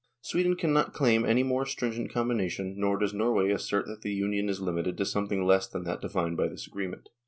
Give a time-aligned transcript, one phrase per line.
[0.23, 4.49] Sweden cannot claim any more stringent com bination, nor does Norway assert that the Union
[4.49, 7.09] is limited to something less than that defined by this agreement.